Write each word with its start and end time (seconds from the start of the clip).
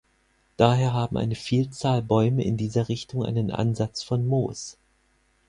Daher 0.57 0.93
haben 0.93 1.15
eine 1.15 1.35
Vielzahl 1.35 2.01
Bäume 2.01 2.43
in 2.43 2.57
dieser 2.57 2.89
Richtung 2.89 3.23
einen 3.23 3.51
Ansatz 3.51 4.01
von 4.01 4.25
Moos. 4.27 4.79